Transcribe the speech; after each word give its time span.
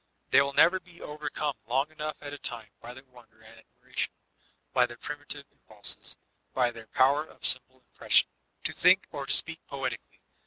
They 0.31 0.41
will 0.41 0.53
never 0.53 0.79
be 0.79 0.99
overcome 0.99 1.53
long 1.67 1.91
enough 1.91 2.17
at 2.21 2.33
a 2.33 2.39
time 2.39 2.69
by 2.79 2.95
their 2.95 3.03
wonder 3.05 3.39
and 3.41 3.59
admiration, 3.59 4.11
by 4.73 4.87
their 4.87 4.97
primitive 4.97 5.45
impulses, 5.51 6.17
by 6.55 6.71
their 6.71 6.87
power 6.87 7.23
of 7.23 7.45
simple 7.45 7.81
impression, 7.85 8.27
to 8.63 8.73
think 8.73 9.05
or 9.11 9.27
to 9.27 9.33
speak 9.35 9.63
poetically. 9.67 10.19